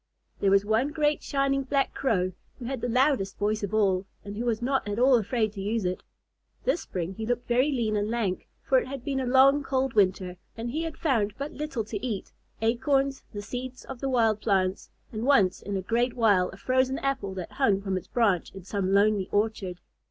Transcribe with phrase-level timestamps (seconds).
[0.39, 4.35] There was one great shining black Crow who had the loudest voice of all, and
[4.35, 6.01] who was not at all afraid to use it.
[6.63, 9.93] This spring he looked very lean and lank, for it had been a long, cold
[9.93, 12.31] winter, and he had found but little to eat,
[12.63, 16.97] acorns, the seeds of the wild plants, and once in a great while a frozen
[16.97, 19.81] apple that hung from its branch in some lonely orchard.